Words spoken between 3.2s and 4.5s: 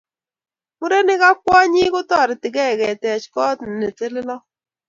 koot ne teleloot.